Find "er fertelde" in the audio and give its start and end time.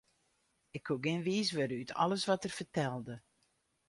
2.47-3.15